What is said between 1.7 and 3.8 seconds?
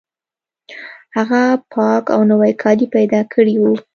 پاک او نوي کالي پیدا کړي وو